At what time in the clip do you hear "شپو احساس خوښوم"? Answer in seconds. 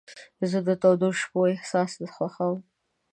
1.19-2.59